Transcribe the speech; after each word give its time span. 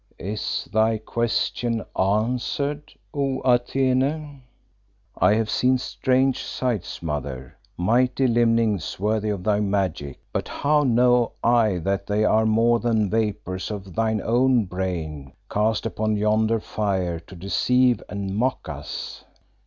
"Is 0.17 0.67
thy 0.73 0.97
question 0.97 1.85
answered, 1.95 2.91
O 3.13 3.39
Atene?" 3.45 4.41
"I 5.15 5.35
have 5.35 5.47
seen 5.47 5.77
strange 5.77 6.43
sights, 6.43 7.03
Mother, 7.03 7.55
mighty 7.77 8.25
limnings 8.25 8.99
worthy 8.99 9.29
of 9.29 9.43
thy 9.43 9.59
magic, 9.59 10.19
but 10.33 10.47
how 10.47 10.81
know 10.81 11.33
I 11.43 11.77
that 11.83 12.07
they 12.07 12.25
are 12.25 12.47
more 12.47 12.79
than 12.79 13.11
vapours 13.11 13.69
of 13.69 13.93
thine 13.93 14.21
own 14.23 14.65
brain 14.65 15.33
cast 15.51 15.85
upon 15.85 16.17
yonder 16.17 16.59
fire 16.59 17.19
to 17.19 17.35
deceive 17.35 18.01
and 18.09 18.35
mock 18.35 18.67
us?" 18.67 19.23